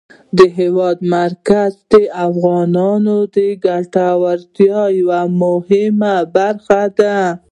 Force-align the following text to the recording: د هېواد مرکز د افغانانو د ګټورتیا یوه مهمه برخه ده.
د 0.37 0.39
هېواد 0.57 0.97
مرکز 1.15 1.71
د 1.91 1.93
افغانانو 2.27 3.17
د 3.35 3.37
ګټورتیا 3.65 4.81
یوه 4.99 5.21
مهمه 5.41 6.15
برخه 6.35 6.81
ده. 6.99 7.17